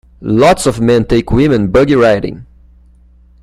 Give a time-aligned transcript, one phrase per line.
[0.23, 2.47] Lots of men take women buggy riding.